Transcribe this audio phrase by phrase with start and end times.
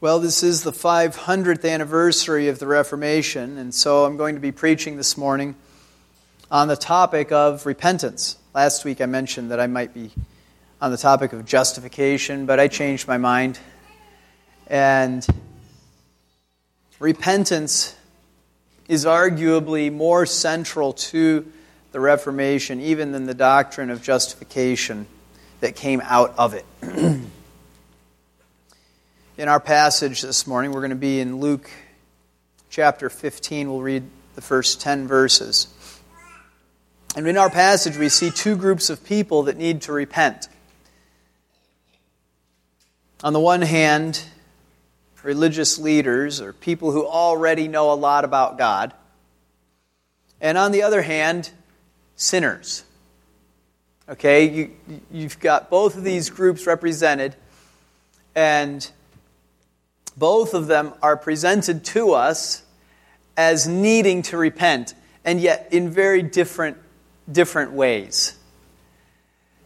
[0.00, 4.52] Well, this is the 500th anniversary of the Reformation, and so I'm going to be
[4.52, 5.56] preaching this morning
[6.52, 8.36] on the topic of repentance.
[8.54, 10.12] Last week I mentioned that I might be
[10.80, 13.58] on the topic of justification, but I changed my mind.
[14.68, 15.26] And
[17.00, 17.96] repentance
[18.86, 21.44] is arguably more central to
[21.90, 25.08] the Reformation even than the doctrine of justification
[25.58, 26.64] that came out of it.
[29.38, 31.70] In our passage this morning, we're going to be in Luke
[32.70, 33.70] chapter 15.
[33.70, 34.02] We'll read
[34.34, 35.68] the first 10 verses.
[37.14, 40.48] And in our passage, we see two groups of people that need to repent.
[43.22, 44.24] On the one hand,
[45.22, 48.92] religious leaders or people who already know a lot about God.
[50.40, 51.48] And on the other hand,
[52.16, 52.82] sinners.
[54.08, 54.70] Okay, you,
[55.12, 57.36] you've got both of these groups represented,
[58.34, 58.90] and
[60.18, 62.62] both of them are presented to us
[63.36, 66.76] as needing to repent, and yet in very different,
[67.30, 68.36] different ways.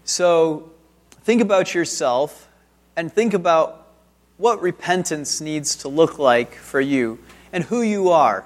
[0.05, 0.70] So
[1.23, 2.48] think about yourself
[2.97, 3.86] and think about
[4.36, 7.19] what repentance needs to look like for you
[7.53, 8.45] and who you are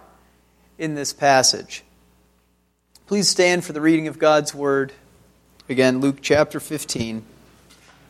[0.78, 1.82] in this passage.
[3.06, 4.92] Please stand for the reading of God's Word.
[5.68, 7.24] Again, Luke chapter 15,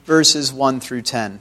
[0.04, 1.40] verses 1 through 10.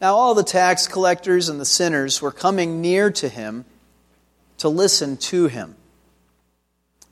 [0.00, 3.64] Now all the tax collectors and the sinners were coming near to him
[4.58, 5.76] to listen to him.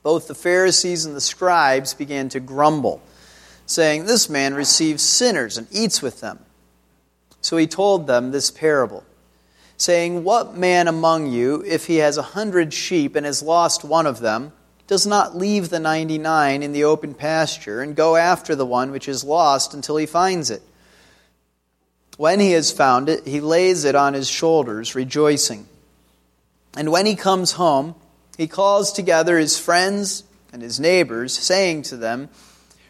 [0.02, 3.00] Both the Pharisees and the scribes began to grumble,
[3.64, 6.40] saying, This man receives sinners and eats with them.
[7.40, 9.04] So he told them this parable,
[9.78, 14.06] saying, What man among you, if he has a hundred sheep and has lost one
[14.06, 14.52] of them,
[14.86, 18.90] does not leave the ninety nine in the open pasture and go after the one
[18.90, 20.62] which is lost until he finds it?
[22.16, 25.66] When he has found it, he lays it on his shoulders, rejoicing.
[26.76, 27.94] And when he comes home,
[28.36, 32.28] he calls together his friends and his neighbors, saying to them,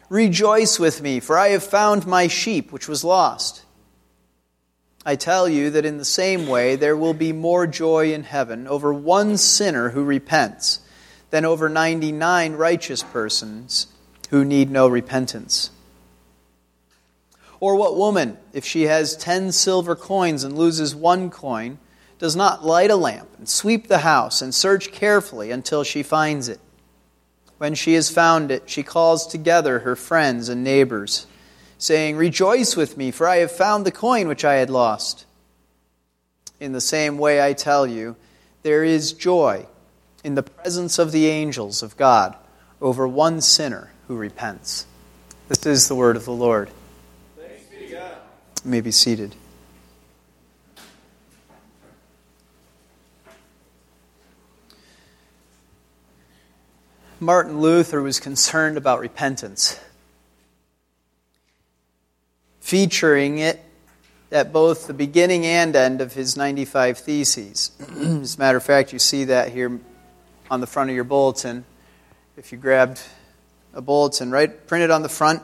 [0.09, 3.63] Rejoice with me, for I have found my sheep which was lost.
[5.05, 8.67] I tell you that in the same way there will be more joy in heaven
[8.67, 10.79] over one sinner who repents
[11.29, 13.87] than over 99 righteous persons
[14.29, 15.69] who need no repentance.
[17.59, 21.79] Or what woman, if she has ten silver coins and loses one coin,
[22.19, 26.49] does not light a lamp and sweep the house and search carefully until she finds
[26.49, 26.59] it?
[27.57, 31.27] When she has found it, she calls together her friends and neighbors,
[31.77, 35.25] saying, Rejoice with me, for I have found the coin which I had lost.
[36.59, 38.15] In the same way, I tell you,
[38.63, 39.67] there is joy
[40.23, 42.35] in the presence of the angels of God
[42.81, 44.85] over one sinner who repents.
[45.47, 46.69] This is the word of the Lord.
[48.65, 49.35] May be seated.
[57.19, 59.79] Martin Luther was concerned about repentance,
[62.59, 63.63] featuring it
[64.31, 67.71] at both the beginning and end of his 95 Theses.
[67.99, 69.79] As a matter of fact, you see that here
[70.49, 71.65] on the front of your bulletin.
[72.35, 72.99] If you grabbed
[73.75, 75.43] a bulletin, right, printed on the front,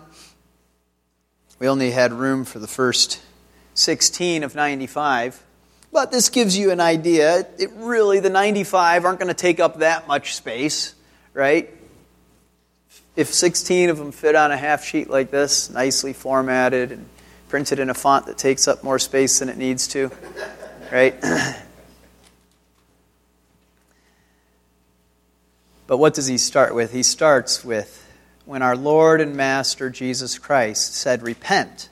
[1.62, 3.22] we only had room for the first
[3.76, 5.44] 16 of 95.
[5.94, 7.46] But this gives you an idea.
[7.60, 10.96] It really, the 95 aren't going to take up that much space,
[11.36, 11.70] right?
[13.16, 17.08] If 16 of them fit on a half sheet like this, nicely formatted and
[17.48, 20.10] printed in a font that takes up more space than it needs to,
[20.92, 21.14] right?
[25.86, 26.92] but what does he start with?
[26.92, 28.11] He starts with
[28.46, 31.90] when our Lord and Master Jesus Christ said, Repent,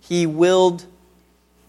[0.00, 0.84] he willed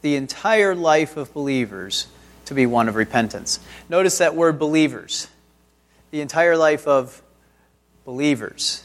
[0.02, 2.08] the entire life of believers
[2.46, 3.60] to be one of repentance.
[3.90, 5.28] Notice that word believers.
[6.12, 7.22] The entire life of
[8.06, 8.84] believers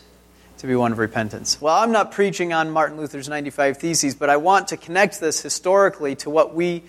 [0.58, 1.61] to be one of repentance.
[1.61, 5.43] Well, I'm not preaching on Martin Luther's 95 Theses, but I want to connect this
[5.43, 6.82] historically to what we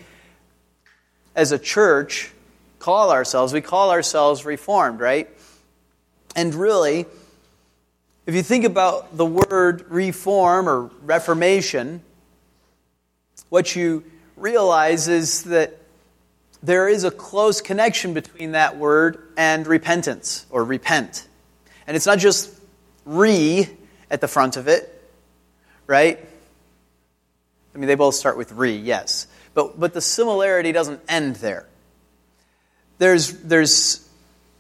[1.36, 2.32] as a church
[2.80, 3.54] call ourselves.
[3.54, 5.30] We call ourselves Reformed, right?
[6.36, 7.06] And really,
[8.26, 12.02] if you think about the word reform or reformation,
[13.50, 14.04] what you
[14.38, 15.78] realize is that
[16.62, 21.28] there is a close connection between that word and repentance or repent.
[21.86, 22.50] And it's not just
[23.06, 23.70] re
[24.10, 24.90] at the front of it,
[25.86, 26.18] right?
[27.76, 29.28] I mean, they both start with re, yes.
[29.54, 31.68] But, but the similarity doesn't end there.
[33.00, 34.08] There's, there's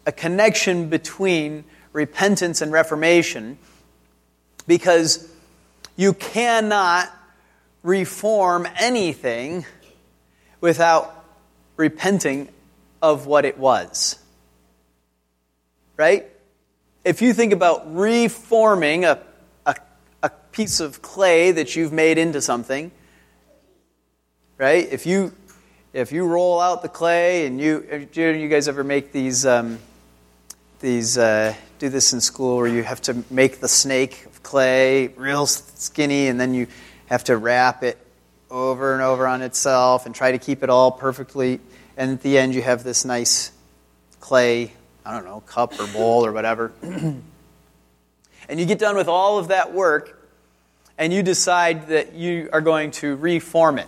[0.05, 3.57] a connection between repentance and reformation.
[4.67, 5.29] Because
[5.95, 7.11] you cannot
[7.83, 9.65] reform anything
[10.61, 11.25] without
[11.75, 12.47] repenting
[13.01, 14.17] of what it was.
[15.97, 16.25] Right?
[17.03, 19.19] If you think about reforming a,
[19.65, 19.75] a,
[20.23, 22.91] a, piece of clay that you've made into something,
[24.57, 24.87] right?
[24.89, 25.33] If you
[25.91, 29.79] if you roll out the clay and you do you guys ever make these um,
[30.79, 31.53] these uh,
[31.83, 36.29] do this in school where you have to make the snake of clay real skinny
[36.29, 36.65] and then you
[37.07, 37.97] have to wrap it
[38.49, 41.59] over and over on itself and try to keep it all perfectly.
[41.97, 43.51] And at the end you have this nice
[44.21, 44.71] clay
[45.05, 46.71] i don't know cup or bowl or whatever.
[48.49, 50.29] And you get done with all of that work
[50.97, 53.87] and you decide that you are going to reform it.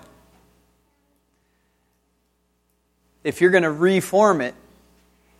[3.24, 4.56] If you're going to reform it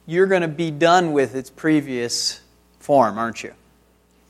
[0.08, 2.40] you're going to be done with its previous
[2.86, 3.54] form, aren't you?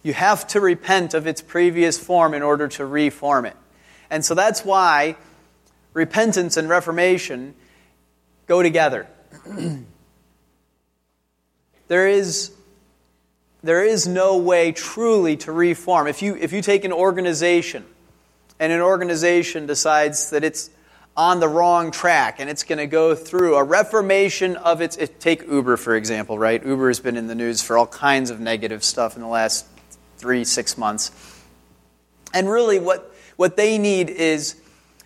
[0.01, 3.57] You have to repent of its previous form in order to reform it.
[4.09, 5.17] And so that's why
[5.93, 7.53] repentance and reformation
[8.47, 9.07] go together.
[11.87, 12.51] there is
[13.61, 16.05] there is no way truly to reform.
[16.07, 17.83] If you, if you take an organization
[18.59, 20.69] and an organization decides that it's
[21.17, 25.19] on the wrong track and it's going to go through a reformation of its it,
[25.19, 26.65] take uber for example right?
[26.65, 29.65] Uber has been in the news for all kinds of negative stuff in the last
[30.17, 31.11] three six months.
[32.33, 34.55] And really what what they need is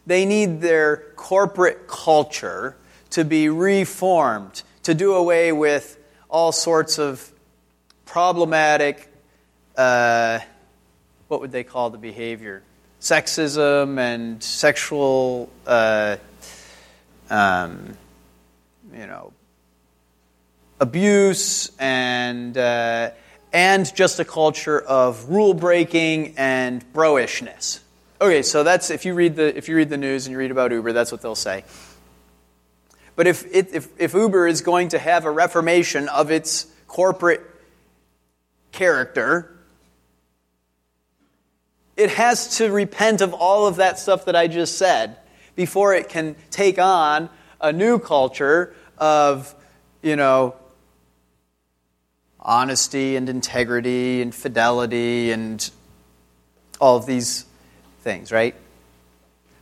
[0.08, 2.76] they need their corporate culture
[3.12, 7.32] to be reformed to do away with all sorts of
[8.06, 9.12] problematic
[9.78, 10.40] uh,
[11.28, 12.64] what would they call the behavior
[13.02, 16.18] sexism and sexual, uh,
[17.30, 17.98] um,
[18.94, 19.34] you know,
[20.80, 23.12] abuse and uh,
[23.52, 27.82] and just a culture of rule breaking and broishness.
[28.22, 30.52] Okay, so that's if you read the if you read the news and you read
[30.52, 31.64] about Uber, that's what they'll say.
[33.20, 37.42] But if, if, if Uber is going to have a reformation of its corporate
[38.72, 39.59] character,
[42.00, 45.18] it has to repent of all of that stuff that I just said
[45.58, 47.30] before it can take on
[47.60, 49.54] a new culture of,
[50.02, 50.56] you know,
[52.40, 55.70] honesty and integrity and fidelity and
[56.80, 57.46] all of these
[58.02, 58.56] things, right?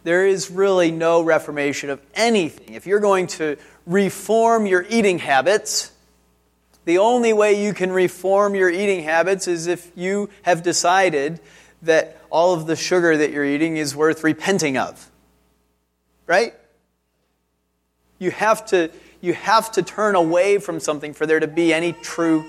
[0.04, 2.76] There is really no reformation of anything.
[2.76, 3.58] If you're going to
[3.88, 5.92] reform your eating habits,
[6.86, 11.40] the only way you can reform your eating habits is if you have decided
[11.82, 15.12] that all of the sugar that you're eating is worth repenting of.
[16.26, 16.54] Right?
[18.20, 18.92] You have to,
[19.22, 22.46] you have to turn away from something for there to be any true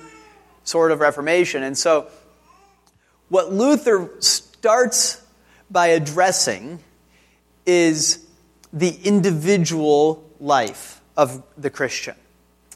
[0.65, 1.63] sort of reformation.
[1.63, 2.09] And so,
[3.29, 5.23] what Luther starts
[5.71, 6.81] by addressing
[7.67, 8.27] is
[8.73, 12.15] the individual life of the Christian,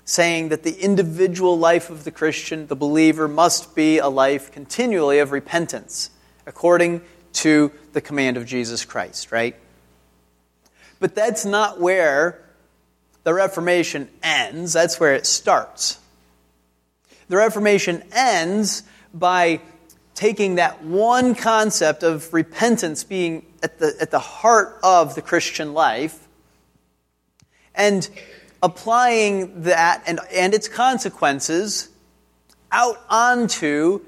[0.05, 5.19] saying that the individual life of the Christian, the believer, must be a life continually
[5.19, 6.11] of repentance
[6.47, 7.03] according
[7.35, 9.57] to the command of Jesus Christ, right?
[11.01, 12.43] But that's not where
[13.25, 15.99] the Reformation ends, that's where it starts.
[17.29, 18.83] The Reformation ends
[19.15, 19.61] by
[20.15, 25.73] taking that one concept of repentance being at the, at the heart of the Christian
[25.73, 26.29] life
[27.75, 28.09] and
[28.63, 31.89] applying that and, and its consequences
[32.71, 34.01] out onto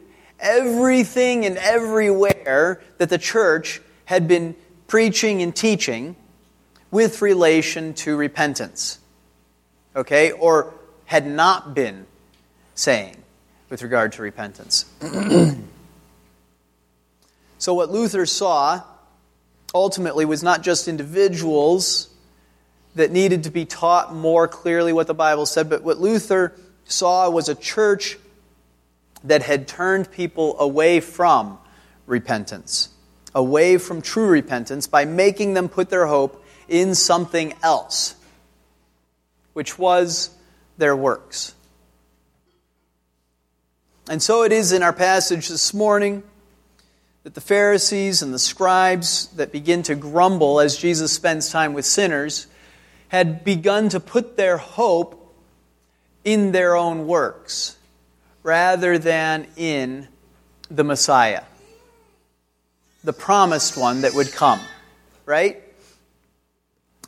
[0.44, 4.54] everything and everywhere that the church had been
[4.86, 6.14] preaching and teaching
[6.90, 9.00] with relation to repentance.
[9.96, 10.30] Okay?
[10.30, 10.72] Or
[11.06, 12.06] had not been
[12.74, 13.16] saying
[13.70, 14.84] with regard to repentance.
[17.58, 18.82] so, what Luther saw
[19.74, 22.08] ultimately was not just individuals
[22.94, 26.52] that needed to be taught more clearly what the Bible said, but what Luther
[26.84, 28.18] saw was a church
[29.24, 31.58] that had turned people away from
[32.06, 32.90] repentance,
[33.34, 38.14] away from true repentance, by making them put their hope in something else,
[39.54, 40.30] which was
[40.76, 41.54] their works.
[44.08, 46.22] And so it is in our passage this morning
[47.22, 51.86] that the Pharisees and the scribes that begin to grumble as Jesus spends time with
[51.86, 52.46] sinners
[53.08, 55.34] had begun to put their hope
[56.22, 57.78] in their own works
[58.44, 60.06] rather than in
[60.70, 61.42] the Messiah,
[63.02, 64.60] the promised one that would come,
[65.26, 65.60] right?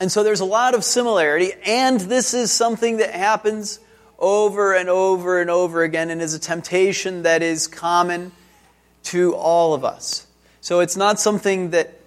[0.00, 3.78] And so there's a lot of similarity, and this is something that happens
[4.19, 8.33] over and over and over again and is a temptation that is common
[9.05, 10.26] to all of us.
[10.62, 12.00] So it's not something that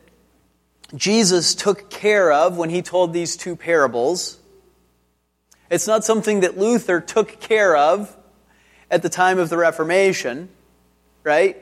[0.96, 4.40] Jesus took care of when he told these two parables.
[5.70, 8.16] It's not something that Luther took care of
[8.92, 10.50] at the time of the Reformation,
[11.24, 11.58] right?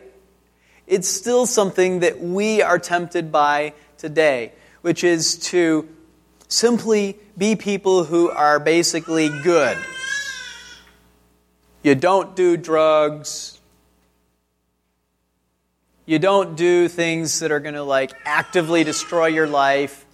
[0.86, 5.88] It's still something that we are tempted by today, which is to
[6.48, 9.78] simply be people who are basically good.
[11.84, 13.60] You don't do drugs.
[16.06, 20.06] You don't do things that are going to like actively destroy your life.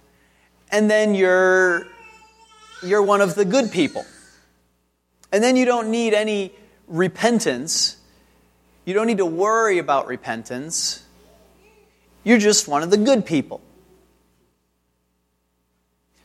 [0.70, 1.86] And then you're
[2.82, 4.04] you're one of the good people.
[5.32, 6.52] And then you don't need any
[6.86, 7.96] repentance.
[8.84, 11.04] You don't need to worry about repentance.
[12.22, 13.60] You're just one of the good people.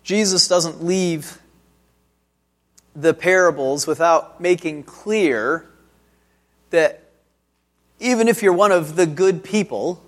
[0.04, 1.40] Jesus doesn't leave
[2.96, 5.70] the parables without making clear
[6.72, 7.04] that
[8.00, 10.04] even if you're one of the good people,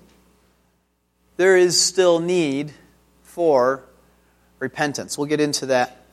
[1.37, 2.73] there is still need
[3.23, 3.83] for
[4.59, 5.17] repentance.
[5.17, 6.05] We'll get into that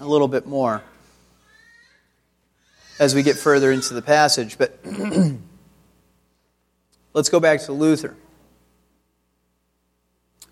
[0.00, 0.82] a little bit more
[3.00, 4.58] as we get further into the passage.
[4.58, 4.78] But
[7.14, 8.14] let's go back to Luther.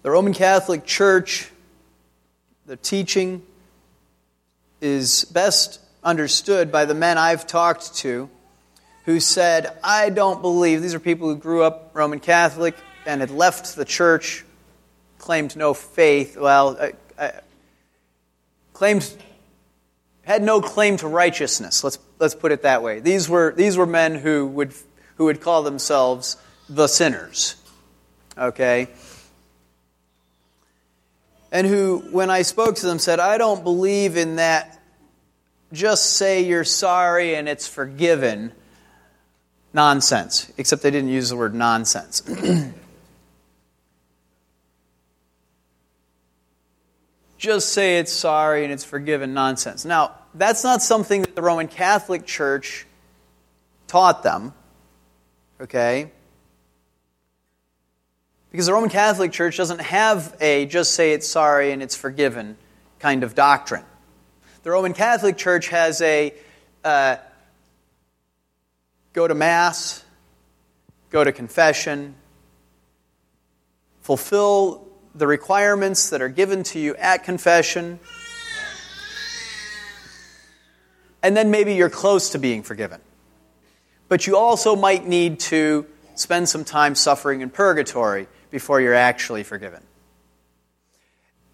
[0.02, 1.50] The Roman Catholic Church,
[2.64, 3.42] the teaching
[4.80, 8.30] is best understood by the men I've talked to
[9.04, 12.74] who said, I don't believe, these are people who grew up Roman Catholic
[13.04, 14.44] and had left the church,
[15.18, 17.32] claimed no faith, well, I, I,
[18.72, 19.10] claimed,
[20.28, 23.00] had no claim to righteousness, let's, let's put it that way.
[23.00, 24.72] These were, these were men who would,
[25.16, 26.36] who would call themselves
[26.68, 27.56] the sinners,
[28.36, 28.88] okay?
[31.50, 34.80] and who, when I spoke to them, said, I don't believe in that
[35.72, 38.52] just say you're sorry and it's forgiven
[39.72, 42.22] nonsense, except they didn't use the word nonsense.
[47.38, 49.84] just say it's sorry and it's forgiven nonsense.
[49.84, 52.86] Now, that's not something that the Roman Catholic Church
[53.86, 54.52] taught them,
[55.60, 56.10] okay?
[58.50, 62.56] Because the Roman Catholic Church doesn't have a just say it's sorry and it's forgiven
[62.98, 63.84] kind of doctrine.
[64.64, 66.34] The Roman Catholic Church has a
[66.82, 67.16] uh,
[69.12, 70.04] go to Mass,
[71.10, 72.16] go to confession,
[74.00, 74.87] fulfill
[75.18, 77.98] the requirements that are given to you at confession,
[81.22, 83.00] and then maybe you're close to being forgiven.
[84.08, 89.42] But you also might need to spend some time suffering in purgatory before you're actually
[89.42, 89.82] forgiven.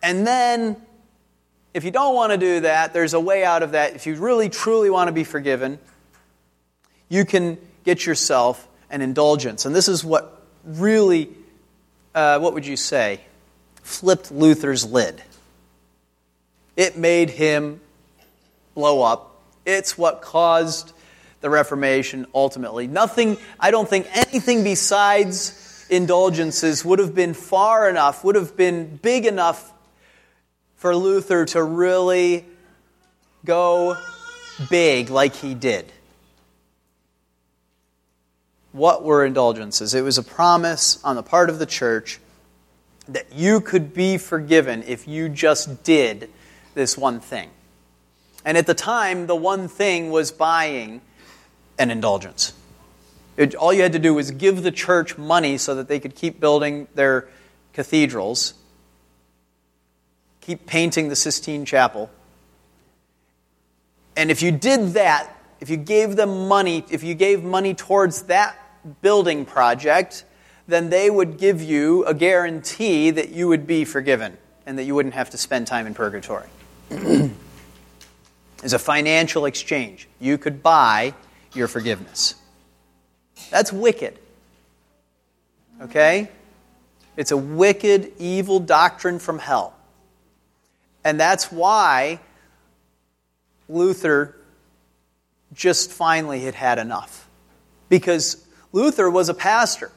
[0.03, 0.77] And then,
[1.73, 3.95] if you don't want to do that, there's a way out of that.
[3.95, 5.79] If you really, truly want to be forgiven,
[7.09, 9.65] you can get yourself an indulgence.
[9.65, 11.31] And this is what really,
[12.15, 13.21] uh, what would you say,
[13.85, 15.23] flipped Luther's lid.
[16.77, 17.81] It made him
[18.75, 19.41] blow up.
[19.65, 20.93] It's what caused
[21.41, 22.87] the Reformation ultimately.
[22.87, 28.97] Nothing, I don't think anything besides indulgences would have been far enough, would have been
[28.97, 29.73] big enough
[30.77, 32.45] for Luther to really
[33.45, 33.97] go
[34.71, 35.93] big like he did.
[38.73, 39.95] What were indulgences?
[39.95, 42.19] It was a promise on the part of the church
[43.09, 46.31] that you could be forgiven if you just did
[46.75, 47.51] this one thing.
[48.45, 51.01] And at the time, the one thing was buying
[51.79, 52.53] an indulgence.
[53.37, 56.15] It, all you had to do was give the church money so that they could
[56.15, 57.29] keep building their
[57.73, 58.55] cathedrals,
[60.41, 62.11] keep painting the Sistine Chapel.
[64.17, 65.31] And if you did that,
[65.61, 68.57] if you gave them money, if you gave money towards that
[69.03, 70.25] building project,
[70.67, 74.95] then they would give you a guarantee that you would be forgiven and that you
[74.95, 76.49] wouldn't have to spend time in purgatory.
[78.63, 81.13] As a financial exchange, you could buy
[81.53, 82.35] your forgiveness.
[83.51, 84.19] That's wicked.
[85.83, 86.31] Okay?
[87.17, 89.75] It's a wicked, evil doctrine from hell.
[91.05, 92.21] And that's why
[93.69, 94.35] Luther
[95.53, 97.29] just finally had had enough.
[97.89, 99.93] Because Luther was a pastor.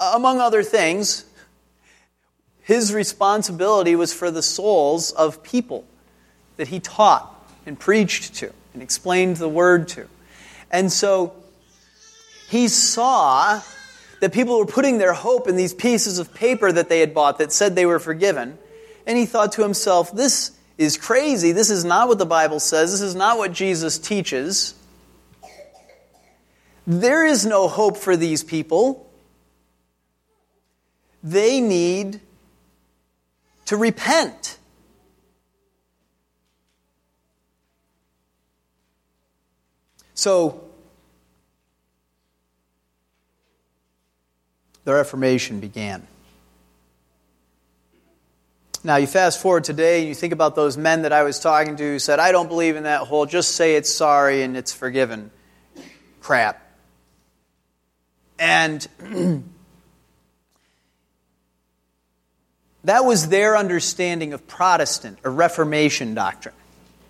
[0.00, 1.24] Among other things,
[2.62, 5.84] his responsibility was for the souls of people
[6.56, 7.34] that he taught
[7.66, 10.06] and preached to and explained the word to.
[10.70, 11.34] And so
[12.48, 13.60] he saw
[14.20, 17.38] that people were putting their hope in these pieces of paper that they had bought
[17.38, 18.58] that said they were forgiven.
[19.06, 21.52] And he thought to himself, this is crazy.
[21.52, 22.92] This is not what the Bible says.
[22.92, 24.74] This is not what Jesus teaches.
[26.86, 29.07] There is no hope for these people.
[31.22, 32.20] They need
[33.66, 34.58] to repent.
[40.14, 40.64] So,
[44.84, 46.06] the Reformation began.
[48.84, 51.76] Now, you fast forward today and you think about those men that I was talking
[51.76, 54.72] to who said, I don't believe in that whole just say it's sorry and it's
[54.72, 55.30] forgiven
[56.20, 56.62] crap.
[58.38, 58.86] And
[62.84, 66.54] that was their understanding of Protestant or Reformation doctrine.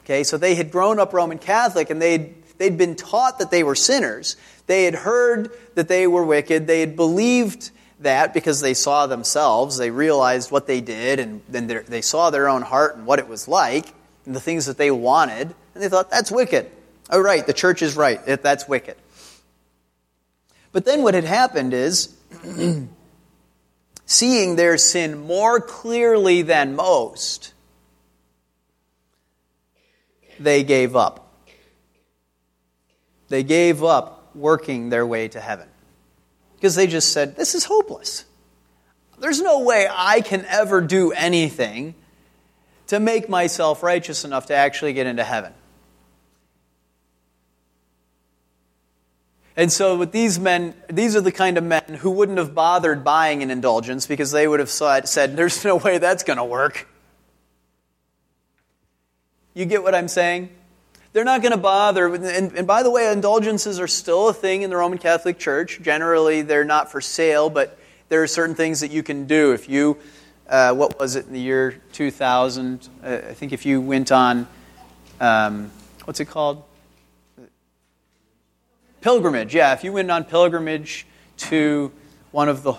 [0.05, 3.63] Okay, so they had grown up Roman Catholic and they'd, they'd been taught that they
[3.63, 4.37] were sinners.
[4.67, 6.67] They had heard that they were wicked.
[6.67, 7.71] They had believed
[8.01, 9.77] that because they saw themselves.
[9.77, 13.29] They realized what they did and then they saw their own heart and what it
[13.29, 13.93] was like
[14.25, 15.55] and the things that they wanted.
[15.75, 16.71] And they thought, that's wicked.
[17.11, 18.25] Oh, right, the church is right.
[18.25, 18.97] That's wicked.
[20.73, 22.15] But then what had happened is,
[24.09, 27.53] seeing their sin more clearly than most,
[30.41, 31.31] they gave up.
[33.29, 35.69] They gave up working their way to heaven.
[36.57, 38.25] Because they just said, This is hopeless.
[39.21, 41.95] There's no way I can ever do anything
[42.87, 45.53] to make myself righteous enough to actually get into heaven.
[49.59, 53.03] And so, with these men, these are the kind of men who wouldn't have bothered
[53.03, 56.87] buying an indulgence because they would have said, There's no way that's going to work.
[59.55, 60.51] You get what I'm saying?
[61.13, 62.15] They're not going to bother.
[62.15, 65.81] And, and, by the way, indulgences are still a thing in the Roman Catholic Church.
[65.83, 67.77] Generally, they're not for sale, but
[68.11, 69.55] there are certain things that you can do.
[69.55, 69.99] If you,
[70.49, 72.89] uh, what was it in the year 2000?
[73.03, 74.47] Uh, I think if you went on,
[75.21, 75.73] um,
[76.05, 76.63] what's it called?
[79.01, 79.73] Pilgrimage, yeah.
[79.73, 81.93] If you went on pilgrimage to
[82.33, 82.75] one of the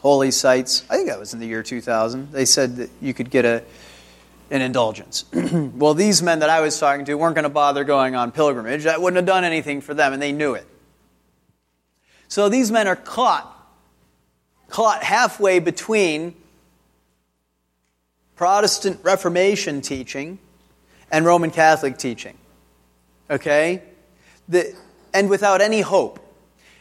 [0.00, 3.30] holy sites, I think that was in the year 2000, they said that you could
[3.30, 3.62] get a,
[4.50, 5.24] an indulgence.
[5.32, 8.84] well, these men that I was talking to weren't going to bother going on pilgrimage.
[8.84, 10.66] That wouldn't have done anything for them, and they knew it.
[12.28, 13.50] So these men are caught,
[14.68, 16.34] caught halfway between
[18.36, 20.38] Protestant Reformation teaching
[21.10, 22.36] and Roman Catholic teaching.
[23.30, 23.82] Okay?
[24.48, 24.74] The,
[25.12, 26.18] and without any hope.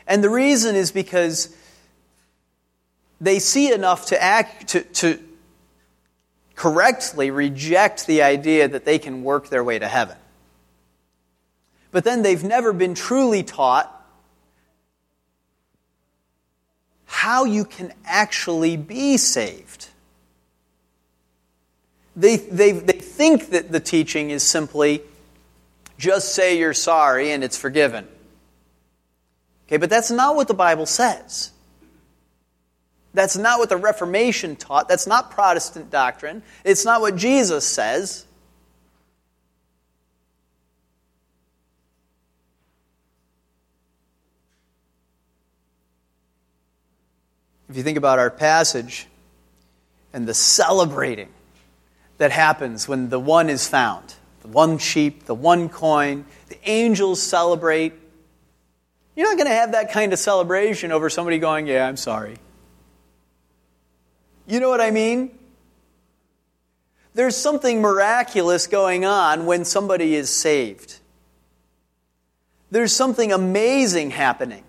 [0.08, 1.56] And the reason is because
[3.20, 5.20] they see enough to act to, to
[6.56, 10.18] correctly reject the idea that they can work their way to heaven.
[11.92, 13.94] But then they've never been truly taught
[17.06, 19.88] how you can actually be saved.
[22.16, 25.02] They, they, they think that the teaching is simply
[25.98, 28.08] just say you're sorry and it's forgiven.
[29.68, 31.52] Okay, but that's not what the Bible says.
[33.14, 34.88] That's not what the Reformation taught.
[34.88, 36.44] That's not Protestant doctrine.
[36.64, 38.26] It's not what Jesus says.
[47.70, 49.08] If you think about our passage
[50.14, 51.30] and the celebrating
[52.18, 57.22] that happens when the one is found, the one sheep, the one coin, the angels
[57.22, 57.94] celebrate
[59.18, 62.38] you're not going to have that kind of celebration over somebody going, Yeah, I'm sorry.
[64.46, 65.32] You know what I mean?
[67.16, 71.00] There's something miraculous going on when somebody is saved.
[72.70, 74.64] There's something amazing happening.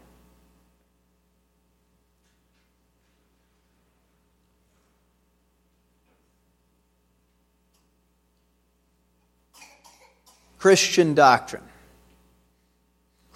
[10.59, 11.63] Christian doctrine.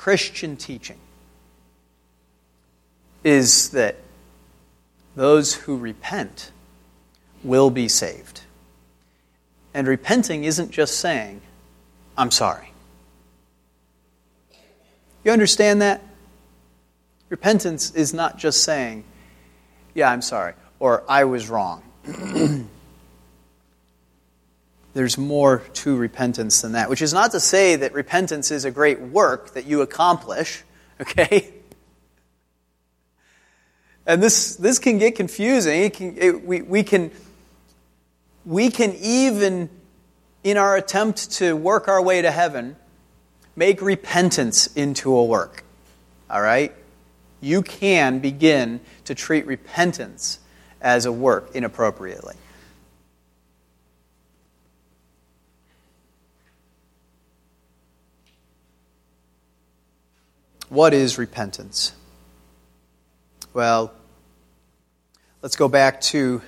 [0.03, 0.99] Christian teaching
[3.23, 3.95] is that
[5.15, 6.51] those who repent
[7.45, 8.41] will be saved.
[9.73, 11.41] And repenting isn't just saying,
[12.19, 12.73] I'm sorry.
[15.23, 16.03] You understand that?
[17.29, 19.05] Repentance is not just saying,
[19.95, 21.85] Yeah, I'm sorry, or I was wrong.
[24.95, 28.71] there's more to repentance than that, which is not to say that repentance is a
[28.71, 30.63] great work that you accomplish,
[31.01, 31.53] okay?
[34.07, 35.83] And this, this can get confusing.
[35.83, 37.11] It can, it, we, we, can,
[38.45, 39.71] we can even,
[40.43, 42.77] in our attempt to work our way to heaven,
[43.55, 45.65] make repentance into a work.
[46.29, 46.75] All right?
[47.41, 50.39] You can begin to treat repentance
[50.81, 52.35] as a work inappropriately.
[60.73, 61.93] What is repentance?
[63.53, 63.93] Well,
[65.43, 66.41] let's go back to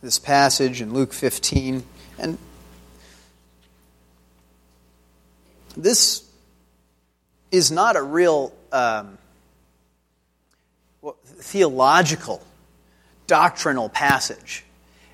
[0.00, 1.82] this passage in Luke 15.
[2.18, 2.38] And
[5.76, 6.26] this
[7.50, 9.18] is not a real um,
[11.26, 12.42] theological,
[13.26, 14.64] doctrinal passage.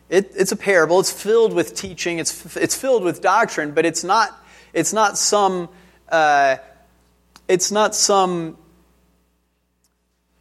[0.08, 1.00] It, it's a parable.
[1.00, 2.20] It's filled with teaching.
[2.20, 4.30] It's, it's filled with doctrine, but it's not,
[4.72, 5.68] it's not some,
[6.10, 6.58] uh,
[7.48, 8.56] it's not some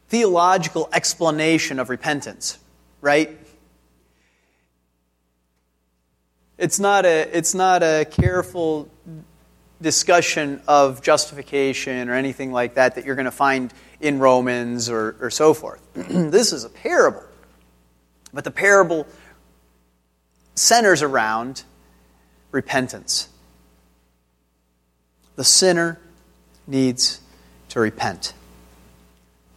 [0.08, 2.58] theological explanation of repentance,
[3.00, 3.38] right?
[6.56, 8.88] It's not a, it's not a careful
[9.82, 15.16] discussion of justification or anything like that that you're going to find in Romans or,
[15.20, 15.82] or so forth.
[15.94, 17.22] this is a parable.
[18.32, 19.06] But the parable
[20.54, 21.64] centers around
[22.50, 23.28] repentance.
[25.36, 26.00] The sinner
[26.66, 27.20] needs
[27.70, 28.32] to repent.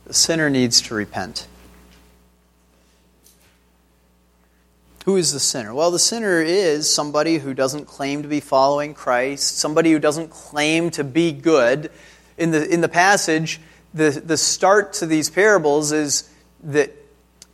[0.06, 1.48] The sinner needs to repent.
[5.06, 5.74] Who is the sinner?
[5.74, 10.32] Well, the sinner is somebody who doesn't claim to be following Christ, somebody who doesn't
[10.32, 11.91] claim to be good.
[12.38, 13.62] In the, in the passage,
[13.93, 16.30] the, the start to these parables is
[16.63, 16.91] that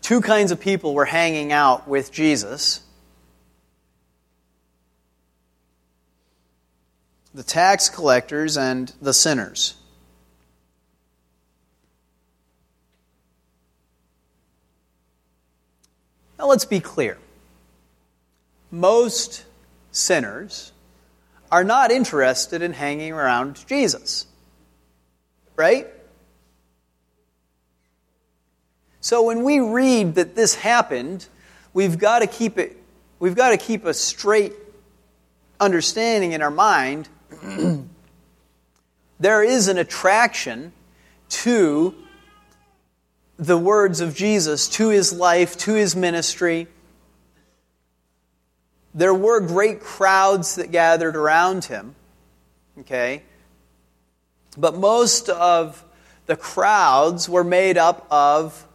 [0.02, 2.82] two kinds of people were hanging out with Jesus.
[7.34, 9.76] The tax collectors and the sinners.
[16.38, 17.18] Now let's be clear
[18.70, 19.46] most
[19.92, 20.72] sinners
[21.52, 24.26] are not interested in hanging around Jesus.
[25.56, 25.88] Right?
[29.00, 31.28] So when we read that this happened,
[31.74, 32.78] we've got to keep it
[33.20, 34.54] we've got to keep a straight
[35.60, 37.08] understanding in our mind.
[39.20, 40.74] there is an attraction
[41.30, 41.96] to
[43.38, 46.68] the words of Jesus, to his life, to his ministry.
[48.94, 51.96] There were great crowds that gathered around him.
[52.80, 53.24] Okay?
[54.58, 55.84] But most of
[56.26, 58.68] the crowds were made up of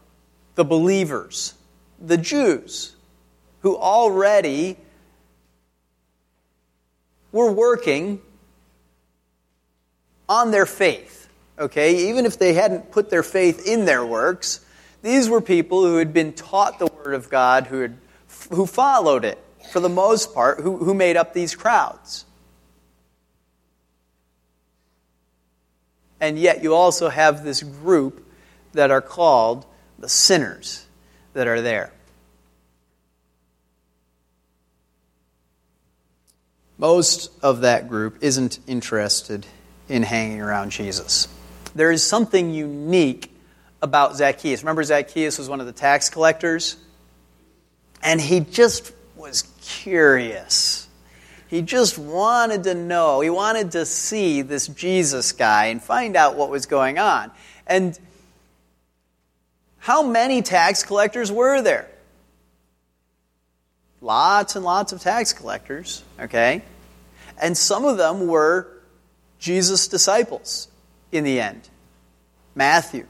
[0.54, 1.54] the believers,
[2.00, 2.96] the Jews,
[3.60, 4.76] who already
[7.32, 8.20] were working
[10.28, 11.28] on their faith.
[11.58, 12.08] Okay?
[12.10, 14.64] Even if they hadn't put their faith in their works,
[15.02, 17.96] these were people who had been taught the Word of God, who, had,
[18.50, 19.38] who followed it
[19.72, 22.24] for the most part, who, who made up these crowds.
[26.20, 28.26] And yet, you also have this group
[28.72, 29.64] that are called
[29.98, 30.84] the sinners
[31.32, 31.92] that are there.
[36.76, 39.46] Most of that group isn't interested
[39.88, 41.28] in hanging around Jesus.
[41.74, 43.30] There is something unique
[43.80, 44.62] about Zacchaeus.
[44.62, 46.76] Remember, Zacchaeus was one of the tax collectors?
[48.02, 50.88] And he just was curious.
[51.48, 53.20] He just wanted to know.
[53.20, 57.30] He wanted to see this Jesus guy and find out what was going on.
[57.66, 57.98] And
[59.78, 61.88] how many tax collectors were there?
[64.00, 66.62] Lots and lots of tax collectors, okay?
[67.40, 68.77] And some of them were
[69.38, 70.68] Jesus' disciples
[71.12, 71.68] in the end.
[72.54, 73.06] Matthew,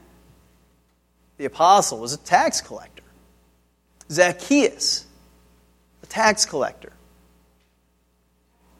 [1.37, 3.03] the apostle, was a tax collector.
[4.11, 5.05] Zacchaeus,
[6.03, 6.93] a tax collector.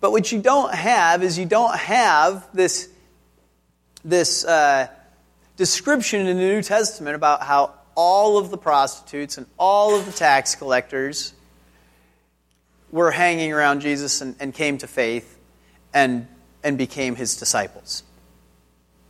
[0.02, 2.90] But what you don't have is you don't have this,
[4.04, 4.88] this uh,
[5.58, 10.12] description in the New Testament about how all of the prostitutes and all of the
[10.12, 11.34] tax collectors
[12.92, 15.38] were hanging around Jesus and, and came to faith
[15.94, 16.28] and,
[16.64, 18.04] and became his disciples.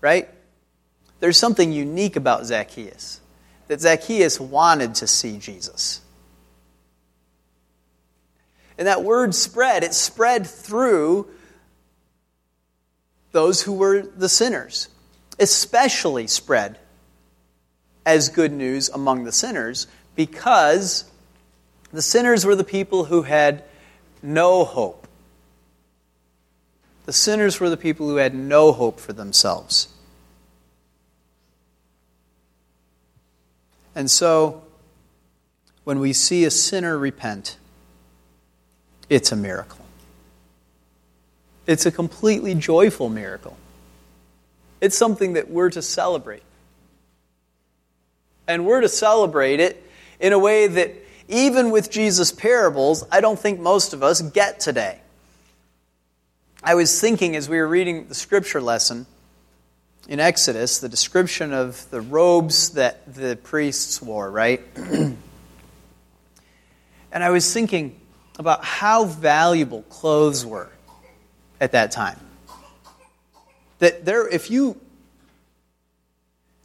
[0.02, 0.30] Right?
[1.20, 3.20] There's something unique about Zacchaeus
[3.68, 6.02] that Zacchaeus wanted to see Jesus.
[8.78, 11.28] And that word spread, it spread through
[13.32, 14.88] those who were the sinners,
[15.38, 16.80] especially spread
[18.06, 19.86] as good news among the sinners
[20.16, 21.04] because
[21.92, 23.64] the sinners were the people who had
[24.24, 25.08] no hope.
[27.10, 29.88] The sinners were the people who had no hope for themselves.
[33.96, 34.62] And so,
[35.86, 37.58] when we see a sinner repent,
[39.10, 39.84] it's a miracle.
[41.66, 43.58] It's a completely joyful miracle.
[44.80, 46.44] It's something that we're to celebrate.
[48.48, 49.84] And we're to celebrate it
[50.20, 50.94] in a way that,
[51.28, 55.00] even with Jesus' parables, I don't think most of us get today.
[56.62, 59.06] I was thinking as we were reading the scripture lesson
[60.10, 64.62] in Exodus, the description of the robes that the priests wore, right?
[64.76, 65.18] and
[67.14, 67.98] I was thinking
[68.38, 70.70] about how valuable clothes were
[71.62, 72.20] at that time.
[73.80, 74.80] That there, if you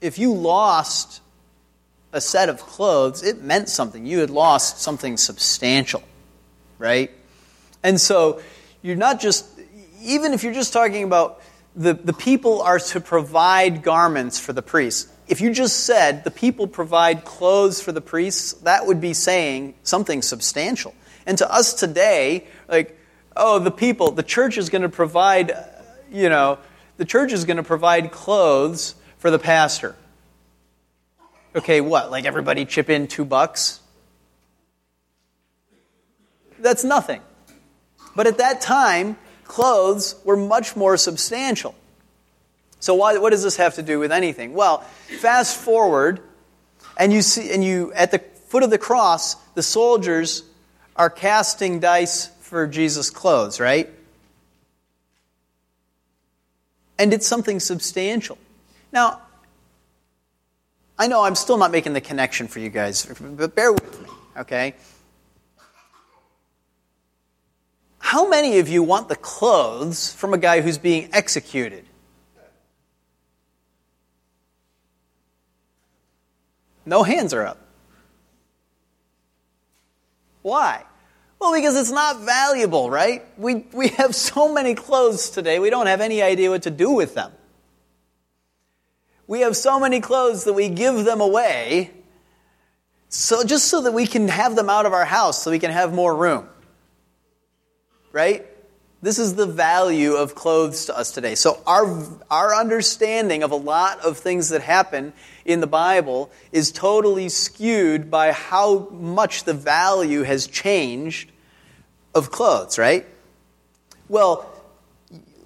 [0.01, 1.21] if you lost
[2.13, 4.07] a set of clothes, it meant something.
[4.07, 6.03] You had lost something substantial,
[6.79, 7.13] right?
[7.85, 8.43] And so
[8.85, 9.54] you're not just,
[10.05, 11.41] even if you're just talking about
[11.75, 15.11] the, the people are to provide garments for the priests.
[15.27, 19.75] If you just said the people provide clothes for the priests, that would be saying
[19.83, 20.95] something substantial.
[21.27, 22.99] And to us today, like,
[23.37, 25.53] oh, the people, the church is going to provide,
[26.13, 26.59] you know,
[26.97, 29.97] the church is going to provide clothes for the pastor.
[31.57, 32.11] Okay, what?
[32.11, 33.81] Like everybody chip in two bucks?
[36.59, 37.21] That's nothing.
[38.15, 41.75] But at that time, clothes were much more substantial.
[42.81, 44.53] So why, what does this have to do with anything?
[44.53, 44.81] Well,
[45.21, 46.21] fast forward,
[46.99, 50.43] and you see, and you at the foot of the cross, the soldiers
[50.97, 53.89] are casting dice for Jesus' clothes, right?
[56.99, 58.39] And it's something substantial.
[58.93, 59.21] Now,
[60.99, 64.09] I know I'm still not making the connection for you guys, but bear with me,
[64.37, 64.75] okay?
[68.15, 71.85] How many of you want the clothes from a guy who's being executed?
[76.87, 77.59] No hands are up.
[80.43, 80.85] Why?
[81.41, 83.25] Well, because it's not valuable, right?
[83.37, 86.93] We, we have so many clothes today, we don't have any idea what to do
[86.93, 87.33] with them.
[89.27, 91.91] We have so many clothes that we give them away
[93.09, 95.73] so just so that we can have them out of our house so we can
[95.73, 96.49] have more room.
[98.15, 98.47] Right?
[99.03, 101.35] This is the value of clothes to us today.
[101.35, 105.13] So our our understanding of a lot of things that happen
[105.45, 111.33] in the Bible is totally skewed by how much the value has changed
[112.15, 113.05] of clothes, right?
[114.09, 114.49] Well,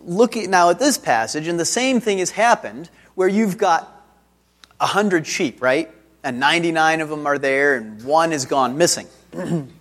[0.04, 3.90] look at now at this passage and the same thing has happened where you've got
[4.78, 5.90] a hundred sheep, right?
[6.22, 9.06] And 99 of them are there and one is gone missing.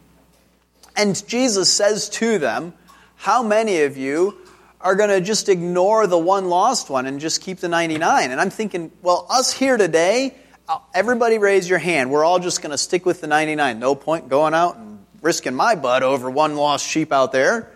[0.98, 2.74] and Jesus says to them,
[3.16, 4.38] How many of you
[4.82, 8.32] are going to just ignore the one lost one and just keep the 99?
[8.32, 10.36] And I'm thinking, well, us here today,
[10.68, 12.12] uh, everybody raise your hand.
[12.12, 13.80] We're all just going to stick with the 99.
[13.80, 17.72] No point going out and risking my butt over one lost sheep out there,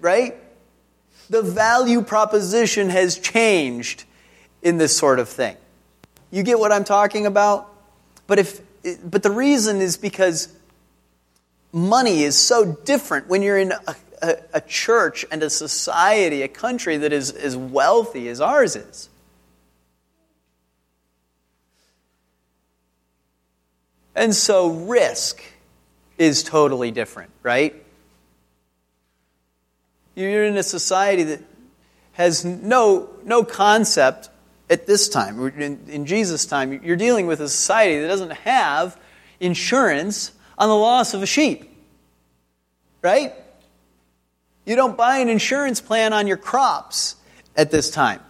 [0.00, 0.36] right?
[1.30, 4.04] The value proposition has changed
[4.60, 5.56] in this sort of thing.
[6.30, 7.72] You get what I'm talking about?
[8.26, 8.60] But if
[9.04, 10.48] but the reason is because
[11.76, 16.48] money is so different when you're in a, a, a church and a society, a
[16.48, 19.10] country that is as wealthy as ours is.
[24.14, 25.42] And so risk
[26.16, 27.74] is totally different, right?
[30.14, 31.42] You're in a society that
[32.12, 34.30] has no, no concept
[34.70, 38.98] at this time, in, in Jesus' time, you're dealing with a society that doesn't have
[39.38, 41.70] insurance on the loss of a sheep.
[43.02, 43.32] Right?
[44.64, 47.16] You don't buy an insurance plan on your crops
[47.56, 48.20] at this time.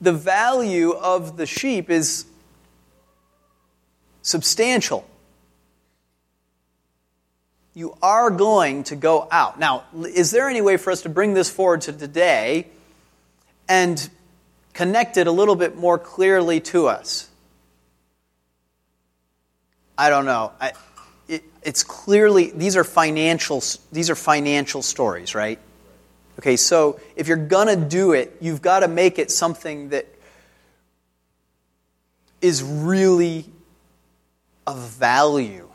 [0.00, 2.24] The value of the sheep is
[4.22, 5.06] substantial
[7.74, 9.58] you are going to go out.
[9.58, 12.66] Now, is there any way for us to bring this forward to today
[13.68, 14.10] and
[14.72, 17.28] connect it a little bit more clearly to us?
[19.96, 20.52] I don't know.
[20.60, 20.72] I,
[21.28, 25.58] it, it's clearly these are financial these are financial stories, right?
[26.38, 30.06] Okay, so if you're gonna do it, you've got to make it something that
[32.40, 33.44] is really
[34.66, 35.68] of value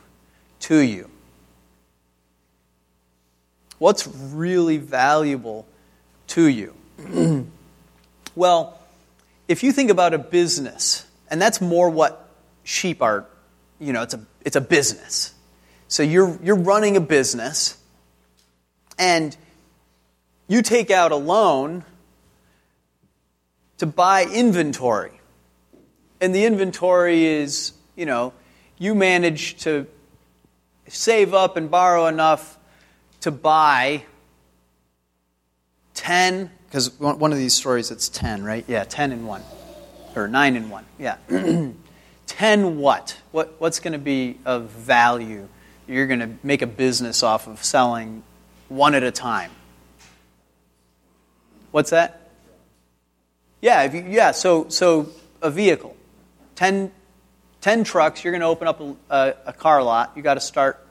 [0.62, 1.10] to you.
[3.80, 5.68] What's really valuable
[6.28, 6.74] to you?
[8.36, 8.77] well,
[9.48, 12.30] if you think about a business, and that's more what
[12.64, 13.26] sheep are,
[13.80, 15.34] you know, it's a, it's a business.
[15.88, 17.78] So you're, you're running a business,
[19.00, 19.36] and
[20.48, 21.84] you take out a loan
[23.78, 25.12] to buy inventory.
[26.20, 28.34] And the inventory is, you know,
[28.78, 29.88] you manage to
[30.88, 32.58] save up and borrow enough
[33.22, 34.04] to buy
[35.94, 38.66] 10, because one of these stories it's 10, right?
[38.68, 39.42] Yeah, 10 in 1.
[40.16, 40.86] Or 9 in 1.
[41.00, 41.18] Yeah.
[42.28, 43.18] 10 what?
[43.32, 45.48] what what's going to be of value?
[45.88, 48.24] You're going to make a business off of selling
[48.68, 49.52] one at a time.
[51.72, 52.30] What's that?
[53.62, 54.32] Yeah, you, yeah.
[54.32, 55.10] So, so
[55.42, 55.96] a vehicle,
[56.56, 56.92] 10,
[57.62, 58.24] 10 trucks.
[58.24, 60.12] You're going to open up a, a, a car lot.
[60.16, 60.86] You got to start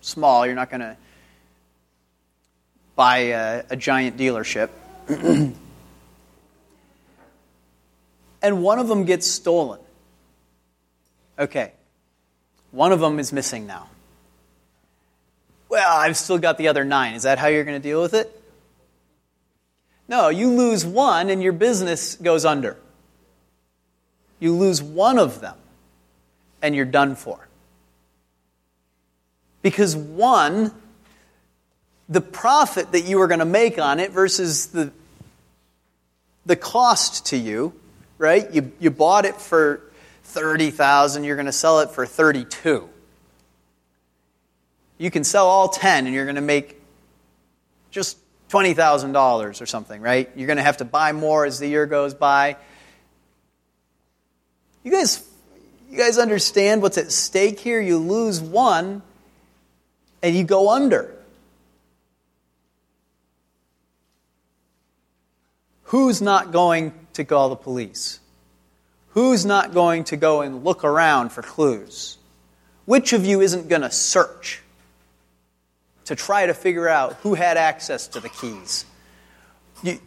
[0.00, 0.46] small.
[0.46, 0.96] You're not going to
[2.94, 4.70] buy a, a giant dealership.
[5.08, 5.54] and
[8.42, 9.80] one of them gets stolen.
[11.38, 11.72] Okay,
[12.70, 13.88] one of them is missing now.
[15.68, 17.14] Well, I've still got the other nine.
[17.14, 18.32] Is that how you're going to deal with it?
[20.08, 22.76] No, you lose one and your business goes under.
[24.38, 25.56] You lose one of them
[26.62, 27.48] and you're done for.
[29.62, 30.72] Because one,
[32.08, 34.92] the profit that you were going to make on it versus the,
[36.44, 37.72] the cost to you,
[38.18, 38.52] right?
[38.52, 39.82] You, you bought it for
[40.24, 42.88] 30,000, you're going to sell it for 32.
[44.98, 46.80] You can sell all 10 and you're going to make
[47.90, 48.18] just
[48.50, 50.30] $20,000 or something, right?
[50.36, 52.56] You're going to have to buy more as the year goes by.
[54.84, 55.26] You guys
[55.90, 57.80] you guys understand what's at stake here?
[57.80, 59.02] You lose one
[60.22, 61.15] and you go under.
[65.86, 68.18] Who's not going to call the police?
[69.10, 72.18] Who's not going to go and look around for clues?
[72.86, 74.62] Which of you isn't going to search
[76.06, 78.84] to try to figure out who had access to the keys?
[79.82, 80.00] You,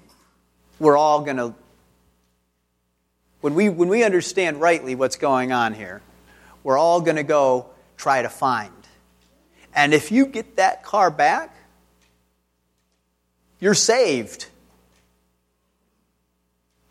[0.79, 1.55] we're all going to,
[3.39, 6.01] when we, when we understand rightly what's going on here,
[6.63, 8.71] we're all going to go try to find.
[9.73, 11.55] And if you get that car back,
[13.61, 14.47] you're saved.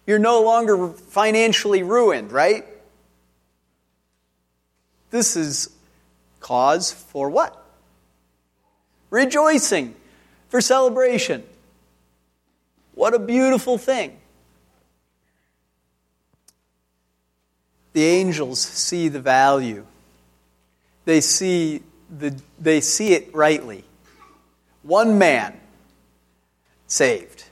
[0.09, 2.65] You're no longer financially ruined, right?
[5.11, 5.69] This is
[6.41, 7.63] cause for what?
[9.11, 9.95] Rejoicing,
[10.49, 11.45] for celebration.
[12.95, 14.17] What a beautiful thing.
[17.93, 19.85] The angels see the value.
[21.05, 21.83] They see,
[22.19, 23.85] the, they see it rightly.
[24.83, 25.61] One man
[26.87, 27.45] saved.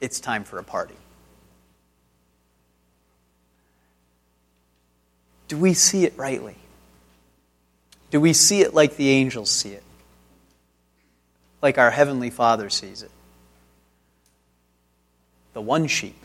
[0.00, 0.96] It's time for a party.
[5.48, 6.56] Do we see it rightly?
[8.10, 9.82] Do we see it like the angels see it?
[11.60, 13.10] Like our Heavenly Father sees it?
[15.54, 16.16] The one sheep.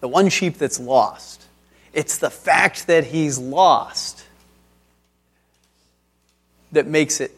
[0.00, 1.44] The one sheep that's lost.
[1.92, 4.24] It's the fact that he's lost
[6.72, 7.32] that makes it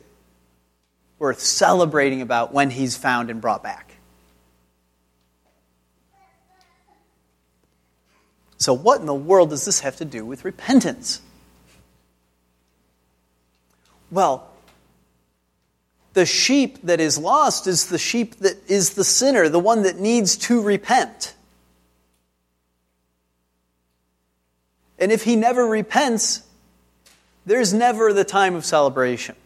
[1.19, 3.86] worth celebrating about when he's found and brought back.
[8.59, 11.21] So, what in the world does this have to do with repentance?
[14.11, 14.49] Well,
[16.15, 19.99] the sheep that is lost is the sheep that is the sinner, the one that
[19.99, 21.35] needs to repent.
[24.99, 26.43] And if he never repents,
[27.45, 29.37] there's never the time of celebration.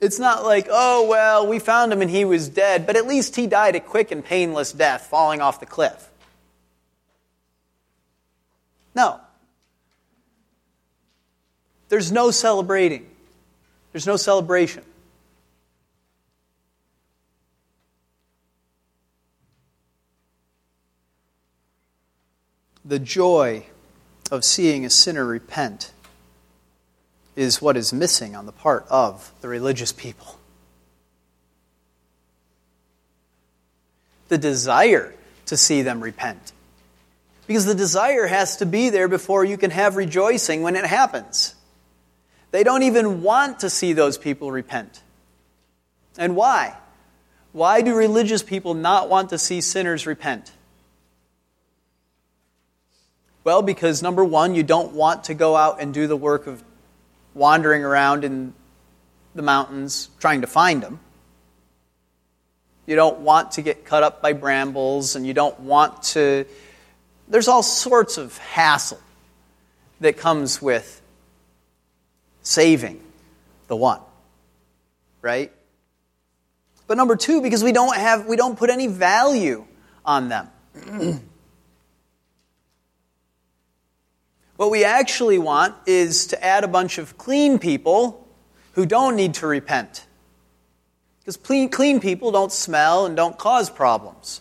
[0.00, 3.34] It's not like, oh, well, we found him and he was dead, but at least
[3.34, 6.08] he died a quick and painless death falling off the cliff.
[8.94, 9.20] No.
[11.88, 13.08] There's no celebrating,
[13.92, 14.84] there's no celebration.
[22.84, 23.66] The joy
[24.30, 25.92] of seeing a sinner repent
[27.38, 30.36] is what is missing on the part of the religious people.
[34.26, 35.14] The desire
[35.46, 36.52] to see them repent.
[37.46, 41.54] Because the desire has to be there before you can have rejoicing when it happens.
[42.50, 45.00] They don't even want to see those people repent.
[46.18, 46.76] And why?
[47.52, 50.50] Why do religious people not want to see sinners repent?
[53.44, 56.64] Well, because number one, you don't want to go out and do the work of
[57.38, 58.52] wandering around in
[59.34, 61.00] the mountains trying to find them.
[62.86, 66.46] You don't want to get cut up by brambles, and you don't want to.
[67.28, 69.00] There's all sorts of hassle
[70.00, 71.00] that comes with
[72.42, 73.00] saving
[73.68, 74.00] the one,
[75.20, 75.52] right?
[76.86, 79.66] But number two, because we don't have, we don't put any value
[80.04, 80.48] on them.
[84.58, 88.26] What we actually want is to add a bunch of clean people
[88.72, 90.04] who don't need to repent.
[91.20, 94.40] Because clean, clean people don't smell and don't cause problems.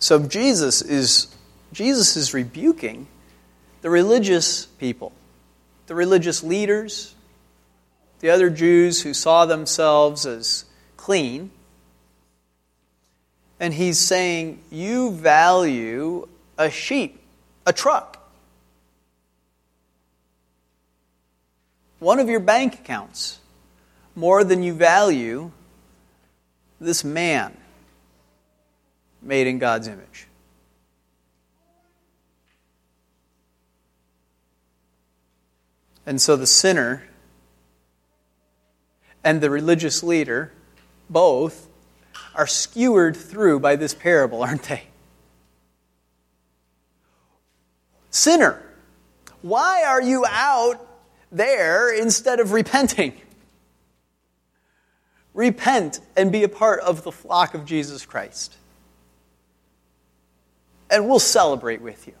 [0.00, 1.32] So Jesus is
[1.72, 3.06] Jesus is rebuking
[3.82, 5.12] the religious people,
[5.86, 7.14] the religious leaders,
[8.18, 10.64] the other Jews who saw themselves as
[10.96, 11.52] clean.
[13.62, 16.26] And he's saying, You value
[16.58, 17.22] a sheep,
[17.64, 18.18] a truck,
[22.00, 23.38] one of your bank accounts,
[24.16, 25.52] more than you value
[26.80, 27.56] this man
[29.22, 30.26] made in God's image.
[36.04, 37.04] And so the sinner
[39.22, 40.50] and the religious leader
[41.08, 41.61] both
[42.34, 44.84] are skewered through by this parable, aren't they?
[48.10, 48.62] Sinner,
[49.40, 50.86] why are you out
[51.30, 53.14] there instead of repenting?
[55.34, 58.56] Repent and be a part of the flock of Jesus Christ.
[60.90, 62.12] And we'll celebrate with you.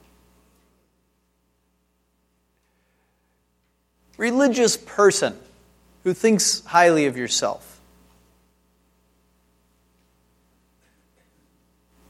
[4.16, 5.38] Religious person
[6.04, 7.80] who thinks highly of yourself.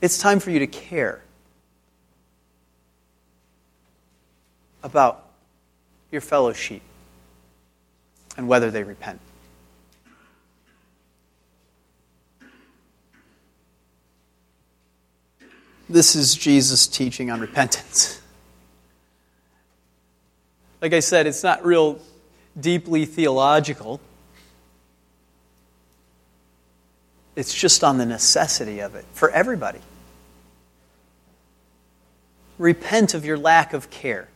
[0.02, 1.22] It's time for you to care
[4.82, 5.24] about
[6.10, 6.82] your fellow sheep
[8.36, 9.20] and whether they repent.
[15.88, 18.20] This is Jesus' teaching on repentance.
[20.80, 22.00] Like I said, it's not real
[22.58, 24.00] deeply theological.
[27.36, 29.78] It's just on the necessity of it for everybody.
[32.62, 34.28] Repent of your lack of care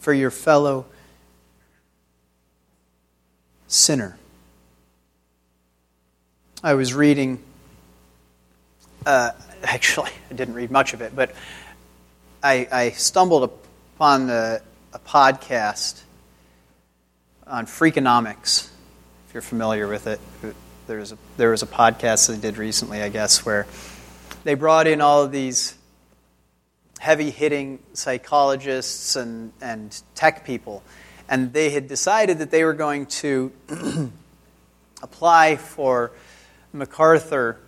[0.00, 0.84] for your fellow
[3.68, 4.18] sinner.
[6.60, 7.40] I was reading,
[9.06, 9.30] uh,
[9.62, 11.32] actually, I didn't read much of it, but
[12.42, 13.44] I, I stumbled
[13.94, 14.60] upon a,
[14.92, 16.02] a podcast
[17.46, 18.68] on Freakonomics,
[19.28, 20.18] if you're familiar with it.
[20.88, 23.68] There was, a, there was a podcast they did recently, I guess, where
[24.42, 25.77] they brought in all of these
[26.98, 30.82] heavy hitting psychologists and, and tech people
[31.28, 33.52] and they had decided that they were going to
[35.02, 36.10] apply for
[36.72, 37.58] MacArthur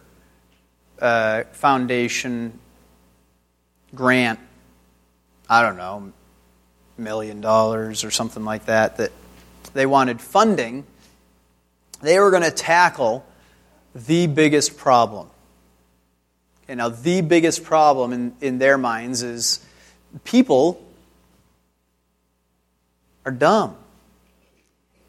[1.01, 2.59] uh, Foundation
[3.95, 4.39] grant.
[5.49, 6.13] I don't know,
[6.97, 8.97] million dollars or something like that.
[8.97, 9.13] That
[9.75, 10.87] they wanted funding.
[12.01, 13.27] They were going to tackle
[13.95, 15.29] the biggest problem.
[16.71, 19.59] Okay, now, the biggest problem in, in their minds is
[20.23, 20.81] people
[23.27, 23.75] are dumb.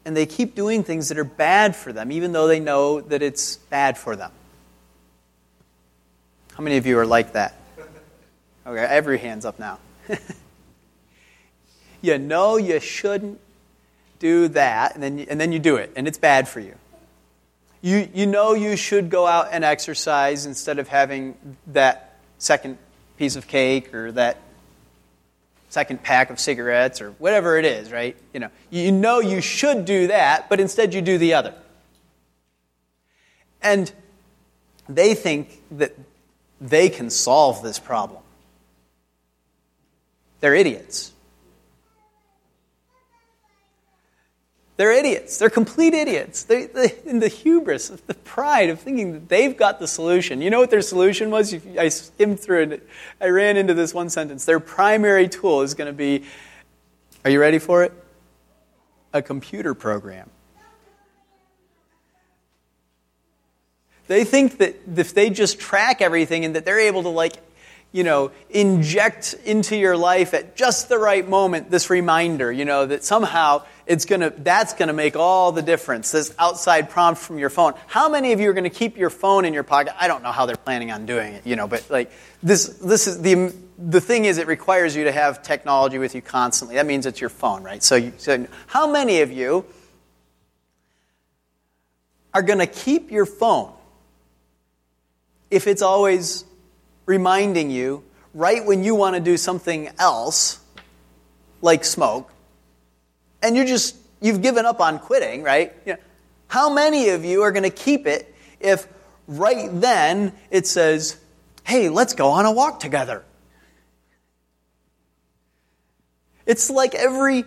[0.04, 3.22] And they keep doing things that are bad for them, even though they know that
[3.22, 4.32] it's bad for them.
[6.54, 7.54] How many of you are like that?
[8.66, 9.78] Okay, every hand's up now.
[12.02, 13.38] you know you shouldn't
[14.18, 16.74] do that, and then, and then you do it, and it's bad for you.
[17.82, 22.78] You, you know you should go out and exercise instead of having that second
[23.18, 24.38] piece of cake or that
[25.68, 28.16] second pack of cigarettes or whatever it is, right?
[28.32, 31.54] You know, you know you should do that, but instead you do the other.
[33.62, 33.92] And
[34.88, 35.92] they think that
[36.60, 38.22] they can solve this problem.
[40.40, 41.11] They're idiots.
[44.82, 45.38] They're idiots.
[45.38, 46.42] They're complete idiots.
[46.42, 50.42] They, they, in the hubris, the pride of thinking that they've got the solution.
[50.42, 51.54] You know what their solution was?
[51.78, 52.88] I skimmed through it.
[53.20, 54.44] I ran into this one sentence.
[54.44, 56.24] Their primary tool is going to be
[57.24, 57.92] are you ready for it?
[59.12, 60.28] A computer program.
[64.08, 67.34] They think that if they just track everything and that they're able to, like,
[67.92, 72.86] you know, inject into your life at just the right moment this reminder, you know,
[72.86, 76.10] that somehow it's gonna, that's to make all the difference.
[76.10, 77.74] This outside prompt from your phone.
[77.86, 79.94] How many of you are going to keep your phone in your pocket?
[80.00, 82.10] I don't know how they're planning on doing it, you know, but like
[82.42, 86.22] this, this is the, the thing is it requires you to have technology with you
[86.22, 86.76] constantly.
[86.76, 87.82] That means it's your phone, right?
[87.82, 89.66] So, you, so how many of you
[92.32, 93.72] are going to keep your phone
[95.50, 96.44] if it's always
[97.06, 100.60] reminding you right when you want to do something else,
[101.60, 102.30] like smoke,
[103.42, 105.74] and you're just, you've given up on quitting, right?
[105.84, 105.98] You know,
[106.48, 108.86] how many of you are going to keep it if
[109.26, 111.18] right then it says,
[111.64, 113.24] hey, let's go on a walk together?
[116.46, 117.44] It's like every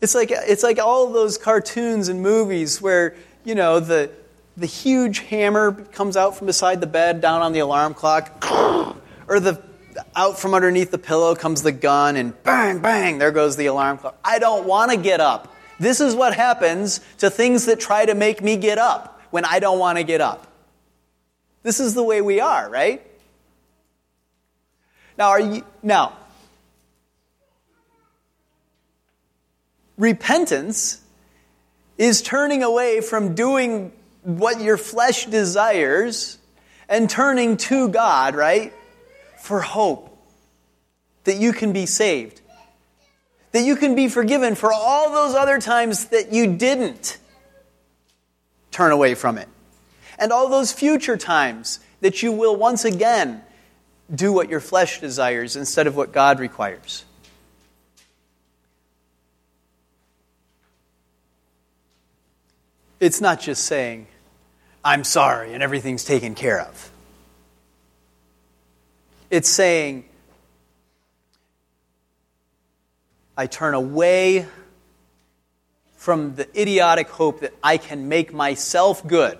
[0.00, 4.10] it's like it's like all of those cartoons and movies where, you know, the
[4.56, 8.44] the huge hammer comes out from beside the bed down on the alarm clock,
[9.28, 9.62] or the
[10.16, 13.98] out from underneath the pillow comes the gun and bang, bang, there goes the alarm
[13.98, 14.18] clock.
[14.24, 15.54] I don't want to get up.
[15.78, 19.58] This is what happens to things that try to make me get up when I
[19.58, 20.46] don't want to get up.
[21.62, 23.06] This is the way we are, right?
[25.18, 26.14] Now, are you, now,
[29.96, 31.00] repentance
[31.98, 33.92] is turning away from doing
[34.22, 36.38] what your flesh desires
[36.88, 38.72] and turning to God, right?
[39.38, 40.16] For hope
[41.24, 42.40] that you can be saved,
[43.52, 47.18] that you can be forgiven for all those other times that you didn't
[48.70, 49.48] turn away from it,
[50.18, 53.42] and all those future times that you will once again
[54.12, 57.04] do what your flesh desires instead of what God requires.
[63.00, 64.06] It's not just saying,
[64.84, 66.90] I'm sorry and everything's taken care of.
[69.30, 70.04] It's saying,
[73.36, 74.46] I turn away
[75.96, 79.38] from the idiotic hope that I can make myself good,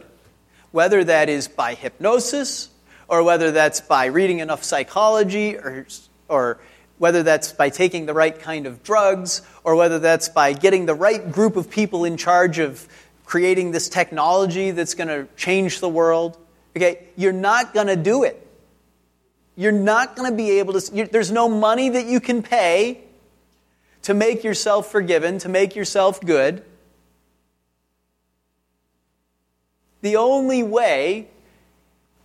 [0.71, 2.71] whether that is by hypnosis
[3.09, 5.87] or whether that's by reading enough psychology or,
[6.29, 6.61] or
[6.99, 10.95] whether that's by taking the right kind of drugs or whether that's by getting the
[10.95, 12.87] right group of people in charge of
[13.33, 16.37] creating this technology that's going to change the world.
[16.77, 18.47] Okay, you're not going to do it.
[19.57, 23.01] You're not going to be able to, you, there's no money that you can pay
[24.03, 26.63] to make yourself forgiven, to make yourself good.
[30.03, 31.29] The only way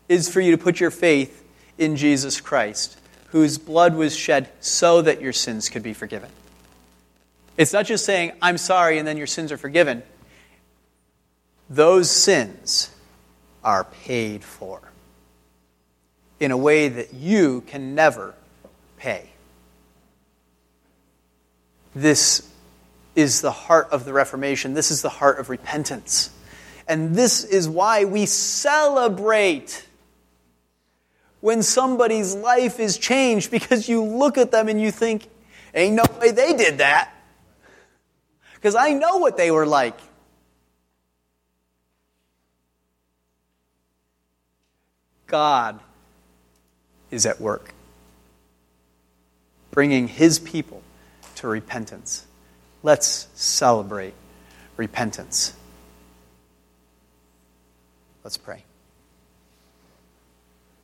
[0.10, 1.42] is for you to put your faith
[1.78, 6.30] in Jesus Christ, whose blood was shed so that your sins could be forgiven.
[7.56, 10.04] It's not just saying, I'm sorry, and then your sins are forgiven
[11.70, 12.90] those sins
[13.64, 14.82] are paid for
[16.40, 18.34] in a way that you can never
[18.98, 19.30] pay.
[21.96, 22.48] This
[23.16, 24.74] is the heart of the Reformation.
[24.74, 26.30] This is the heart of repentance.
[26.88, 29.86] And this is why we celebrate
[31.42, 35.28] when somebody's life is changed because you look at them and you think,
[35.74, 37.12] ain't no way they did that.
[38.56, 39.98] Because I know what they were like.
[45.28, 45.80] God
[47.12, 47.74] is at work,
[49.72, 50.82] bringing his people
[51.36, 52.26] to repentance.
[52.84, 54.14] Let's celebrate
[54.78, 55.54] repentance.
[58.24, 58.64] Let's pray.